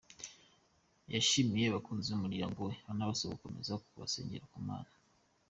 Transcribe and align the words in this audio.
Yashimiye 1.13 1.65
abakunzi 1.67 2.07
b'umuryango 2.09 2.57
we 2.67 2.73
anabasaba 2.91 3.33
gukomeza 3.35 3.81
kubasengera 3.85 4.49
ku 4.51 4.59
Mana. 4.67 4.91